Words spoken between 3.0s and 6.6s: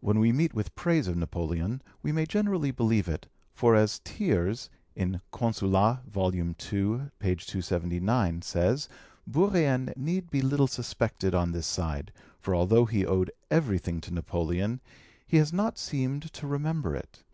it, for, as Thiers (Consulat., ii.